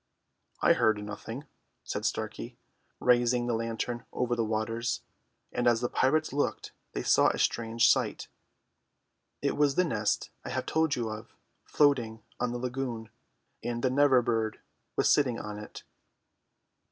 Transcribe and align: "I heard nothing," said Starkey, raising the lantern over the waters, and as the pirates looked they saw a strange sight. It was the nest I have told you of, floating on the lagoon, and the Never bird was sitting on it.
"I 0.63 0.73
heard 0.73 0.97
nothing," 1.03 1.45
said 1.83 2.05
Starkey, 2.05 2.57
raising 2.99 3.45
the 3.45 3.53
lantern 3.53 4.03
over 4.11 4.35
the 4.35 4.43
waters, 4.43 5.01
and 5.51 5.67
as 5.67 5.79
the 5.81 5.89
pirates 5.89 6.33
looked 6.33 6.71
they 6.93 7.03
saw 7.03 7.27
a 7.29 7.37
strange 7.37 7.87
sight. 7.87 8.27
It 9.43 9.55
was 9.55 9.75
the 9.75 9.85
nest 9.85 10.31
I 10.43 10.49
have 10.49 10.65
told 10.65 10.95
you 10.95 11.09
of, 11.11 11.35
floating 11.65 12.23
on 12.39 12.51
the 12.51 12.57
lagoon, 12.57 13.11
and 13.63 13.83
the 13.83 13.91
Never 13.91 14.23
bird 14.23 14.59
was 14.95 15.07
sitting 15.07 15.37
on 15.37 15.59
it. 15.59 15.83